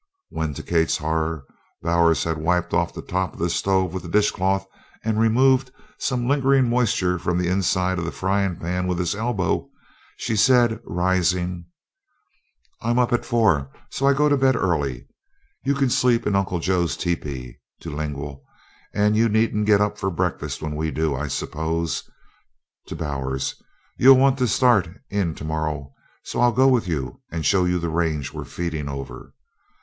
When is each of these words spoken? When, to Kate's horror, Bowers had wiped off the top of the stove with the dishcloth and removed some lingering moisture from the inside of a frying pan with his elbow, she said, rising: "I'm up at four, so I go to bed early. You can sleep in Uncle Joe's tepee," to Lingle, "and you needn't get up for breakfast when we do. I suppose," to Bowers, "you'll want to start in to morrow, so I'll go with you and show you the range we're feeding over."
When, 0.29 0.55
to 0.55 0.63
Kate's 0.63 0.97
horror, 0.97 1.45
Bowers 1.83 2.23
had 2.23 2.39
wiped 2.39 2.73
off 2.73 2.91
the 2.91 3.03
top 3.03 3.33
of 3.33 3.39
the 3.39 3.51
stove 3.51 3.93
with 3.93 4.01
the 4.01 4.09
dishcloth 4.09 4.65
and 5.03 5.19
removed 5.19 5.69
some 5.99 6.27
lingering 6.27 6.67
moisture 6.67 7.19
from 7.19 7.37
the 7.37 7.47
inside 7.49 7.99
of 7.99 8.07
a 8.07 8.11
frying 8.11 8.55
pan 8.55 8.87
with 8.87 8.97
his 8.97 9.13
elbow, 9.13 9.69
she 10.17 10.35
said, 10.35 10.79
rising: 10.85 11.65
"I'm 12.81 12.97
up 12.97 13.13
at 13.13 13.25
four, 13.25 13.69
so 13.91 14.07
I 14.07 14.13
go 14.13 14.27
to 14.27 14.35
bed 14.37 14.55
early. 14.55 15.07
You 15.63 15.75
can 15.75 15.91
sleep 15.91 16.25
in 16.25 16.35
Uncle 16.35 16.57
Joe's 16.59 16.97
tepee," 16.97 17.59
to 17.81 17.91
Lingle, 17.91 18.43
"and 18.95 19.15
you 19.15 19.29
needn't 19.29 19.67
get 19.67 19.81
up 19.81 19.99
for 19.99 20.09
breakfast 20.09 20.63
when 20.63 20.75
we 20.75 20.89
do. 20.89 21.15
I 21.15 21.27
suppose," 21.27 22.09
to 22.87 22.95
Bowers, 22.95 23.53
"you'll 23.99 24.17
want 24.17 24.39
to 24.39 24.47
start 24.47 24.89
in 25.11 25.35
to 25.35 25.45
morrow, 25.45 25.93
so 26.23 26.41
I'll 26.41 26.51
go 26.53 26.67
with 26.69 26.87
you 26.87 27.21
and 27.29 27.45
show 27.45 27.65
you 27.65 27.77
the 27.77 27.89
range 27.89 28.33
we're 28.33 28.45
feeding 28.45 28.89
over." 28.89 29.35